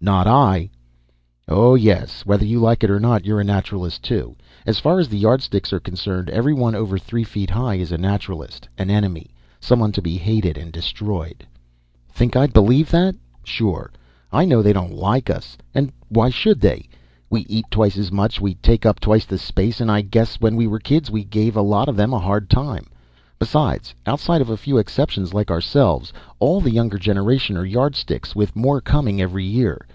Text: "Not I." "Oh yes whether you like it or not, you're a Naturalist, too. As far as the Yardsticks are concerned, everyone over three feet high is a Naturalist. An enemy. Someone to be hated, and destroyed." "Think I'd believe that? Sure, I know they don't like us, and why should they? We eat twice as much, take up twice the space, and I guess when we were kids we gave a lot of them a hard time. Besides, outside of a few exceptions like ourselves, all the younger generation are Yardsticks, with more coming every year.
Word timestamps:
"Not 0.00 0.26
I." 0.26 0.68
"Oh 1.48 1.74
yes 1.74 2.26
whether 2.26 2.44
you 2.44 2.58
like 2.60 2.84
it 2.84 2.90
or 2.90 3.00
not, 3.00 3.24
you're 3.24 3.40
a 3.40 3.44
Naturalist, 3.44 4.02
too. 4.02 4.36
As 4.66 4.78
far 4.78 4.98
as 4.98 5.08
the 5.08 5.16
Yardsticks 5.16 5.72
are 5.72 5.80
concerned, 5.80 6.28
everyone 6.28 6.74
over 6.74 6.98
three 6.98 7.24
feet 7.24 7.48
high 7.48 7.76
is 7.76 7.90
a 7.90 7.96
Naturalist. 7.96 8.68
An 8.76 8.90
enemy. 8.90 9.30
Someone 9.60 9.92
to 9.92 10.02
be 10.02 10.18
hated, 10.18 10.58
and 10.58 10.72
destroyed." 10.72 11.46
"Think 12.10 12.36
I'd 12.36 12.52
believe 12.52 12.90
that? 12.90 13.14
Sure, 13.44 13.90
I 14.30 14.44
know 14.44 14.60
they 14.60 14.74
don't 14.74 14.92
like 14.94 15.30
us, 15.30 15.56
and 15.74 15.90
why 16.10 16.28
should 16.28 16.60
they? 16.60 16.86
We 17.30 17.46
eat 17.48 17.64
twice 17.70 17.96
as 17.96 18.12
much, 18.12 18.42
take 18.60 18.84
up 18.84 19.00
twice 19.00 19.24
the 19.24 19.38
space, 19.38 19.80
and 19.80 19.90
I 19.90 20.02
guess 20.02 20.38
when 20.38 20.54
we 20.54 20.66
were 20.66 20.80
kids 20.80 21.10
we 21.10 21.24
gave 21.24 21.56
a 21.56 21.62
lot 21.62 21.88
of 21.88 21.96
them 21.96 22.12
a 22.12 22.18
hard 22.18 22.50
time. 22.50 22.88
Besides, 23.38 23.94
outside 24.04 24.42
of 24.42 24.50
a 24.50 24.58
few 24.58 24.76
exceptions 24.76 25.32
like 25.32 25.50
ourselves, 25.50 26.12
all 26.40 26.60
the 26.60 26.70
younger 26.70 26.98
generation 26.98 27.56
are 27.56 27.64
Yardsticks, 27.64 28.36
with 28.36 28.54
more 28.54 28.82
coming 28.82 29.22
every 29.22 29.46
year. 29.46 29.80